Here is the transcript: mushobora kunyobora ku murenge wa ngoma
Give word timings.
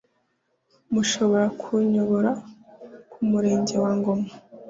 mushobora 0.93 1.45
kunyobora 1.61 2.31
ku 3.11 3.19
murenge 3.29 3.75
wa 3.83 3.91
ngoma 3.97 4.27